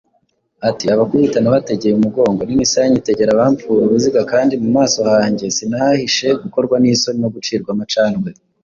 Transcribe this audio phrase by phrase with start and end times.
[0.69, 7.29] ati, “Abakubita nabategeye umugongo, n’imisaya nyitegera abampfura uruzigakandi mu maso hanjye sinahahishe gukorwa n’isoni no
[7.35, 8.29] gucirwa amacandwe.